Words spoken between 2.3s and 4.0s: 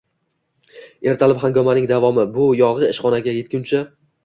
bu yog`i ishxonaga etguncha